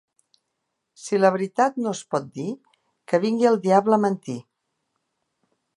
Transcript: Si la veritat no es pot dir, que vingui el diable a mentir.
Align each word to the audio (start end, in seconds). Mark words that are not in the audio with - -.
Si 1.01 1.19
la 1.19 1.31
veritat 1.35 1.77
no 1.83 1.93
es 1.97 2.01
pot 2.15 2.25
dir, 2.39 2.47
que 3.13 3.23
vingui 3.27 3.51
el 3.53 3.61
diable 3.69 3.97
a 3.99 4.03
mentir. 4.09 4.39